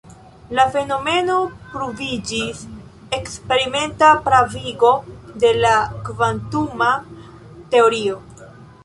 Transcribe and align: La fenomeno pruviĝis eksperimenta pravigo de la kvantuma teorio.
La 0.59 0.63
fenomeno 0.75 1.33
pruviĝis 1.73 2.63
eksperimenta 3.17 4.09
pravigo 4.29 4.91
de 5.45 5.53
la 5.59 5.75
kvantuma 6.09 6.89
teorio. 7.77 8.19